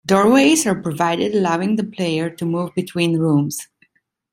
Doorways 0.03 0.65
are 0.65 0.81
provided 0.81 1.35
allowing 1.35 1.75
the 1.75 1.83
player 1.83 2.31
to 2.31 2.43
move 2.43 2.71
between 2.73 3.19
rooms. 3.19 3.67